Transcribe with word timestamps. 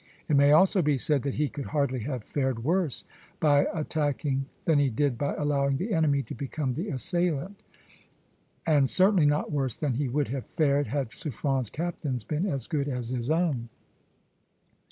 It 0.27 0.35
may 0.35 0.51
also 0.51 0.81
be 0.81 0.97
said 0.97 1.21
that 1.21 1.35
he 1.35 1.47
could 1.47 1.65
hardly 1.67 1.99
have 1.99 2.23
fared 2.23 2.63
worse 2.63 3.05
by 3.39 3.67
attacking 3.71 4.47
than 4.65 4.79
he 4.79 4.89
did 4.89 5.15
by 5.15 5.35
allowing 5.35 5.75
the 5.77 5.93
enemy 5.93 6.23
to 6.23 6.33
become 6.33 6.73
the 6.73 6.89
assailant; 6.89 7.61
and 8.65 8.89
certainly 8.89 9.27
not 9.27 9.51
worse 9.51 9.75
than 9.75 9.93
he 9.93 10.09
would 10.09 10.29
have 10.29 10.47
fared 10.47 10.87
had 10.87 11.11
Suffren's 11.11 11.69
captains 11.69 12.23
been 12.23 12.47
as 12.47 12.65
good 12.65 12.87
as 12.87 13.09
his 13.09 13.29
own. 13.29 13.69